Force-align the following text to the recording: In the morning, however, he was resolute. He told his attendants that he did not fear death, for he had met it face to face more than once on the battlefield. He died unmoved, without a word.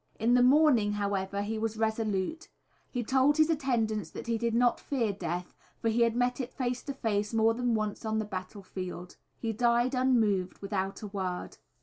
In 0.17 0.33
the 0.33 0.41
morning, 0.41 0.93
however, 0.93 1.43
he 1.43 1.59
was 1.59 1.77
resolute. 1.77 2.49
He 2.89 3.03
told 3.03 3.37
his 3.37 3.51
attendants 3.51 4.09
that 4.09 4.25
he 4.25 4.39
did 4.39 4.55
not 4.55 4.79
fear 4.79 5.13
death, 5.13 5.53
for 5.79 5.89
he 5.89 6.01
had 6.01 6.15
met 6.15 6.41
it 6.41 6.51
face 6.55 6.81
to 6.85 6.95
face 6.95 7.35
more 7.35 7.53
than 7.53 7.75
once 7.75 8.03
on 8.03 8.17
the 8.17 8.25
battlefield. 8.25 9.17
He 9.37 9.53
died 9.53 9.93
unmoved, 9.93 10.57
without 10.59 11.03
a 11.03 11.07
word. 11.07 11.57